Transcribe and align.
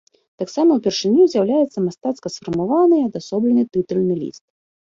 Таксама 0.43 0.69
упершыню 0.79 1.27
з'яўляецца 1.33 1.85
мастацка 1.87 2.33
сфармаваны 2.37 2.95
і 3.03 3.07
адасоблены 3.11 3.69
тытульны 3.73 4.15
ліст. 4.27 4.43